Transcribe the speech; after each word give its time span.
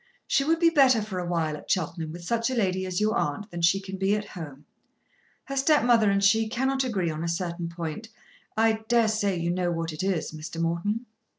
She 0.25 0.43
would 0.43 0.59
be 0.59 0.71
better 0.71 0.99
for 0.99 1.19
awhile 1.19 1.55
at 1.55 1.69
Cheltenham 1.69 2.11
with 2.11 2.23
such 2.23 2.49
a 2.49 2.55
lady 2.55 2.87
as 2.87 2.99
your 2.99 3.15
aunt 3.15 3.51
than 3.51 3.61
she 3.61 3.79
can 3.79 3.97
be 3.97 4.15
at 4.15 4.29
home. 4.29 4.65
Her 5.43 5.55
stepmother 5.55 6.09
and 6.09 6.23
she 6.23 6.49
cannot 6.49 6.83
agree 6.83 7.11
on 7.11 7.23
a 7.23 7.27
certain 7.27 7.69
point. 7.69 8.09
I 8.57 8.81
dare 8.87 9.07
say 9.07 9.37
you 9.37 9.51
know 9.51 9.69
what 9.71 9.93
it 9.93 10.01
is, 10.01 10.31
Mr. 10.31 10.59
Morton?" 10.59 11.05